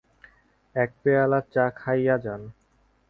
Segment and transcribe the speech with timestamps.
[0.75, 2.41] এক পেয়ালা চা খাইয়া যান।